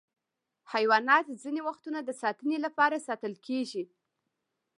[0.73, 3.83] حیوانات ځینې وختونه د ساتنې لپاره ساتل کېږي.